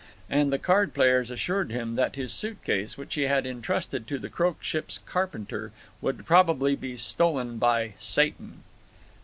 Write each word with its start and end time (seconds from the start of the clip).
And 0.31 0.51
the 0.51 0.57
card 0.57 0.95
players 0.95 1.29
assured 1.29 1.71
him 1.71 1.93
that 1.95 2.15
his 2.15 2.33
suit 2.33 2.63
case, 2.63 2.97
which 2.97 3.13
he 3.13 3.27
had 3.27 3.45
intrusted 3.45 4.07
to 4.07 4.17
the 4.17 4.31
Croac 4.31 4.55
ship's 4.63 4.97
carpenter, 4.97 5.71
would 6.01 6.25
probably 6.25 6.75
be 6.75 6.97
stolen 6.97 7.59
by 7.59 7.93
"Satan." 7.99 8.63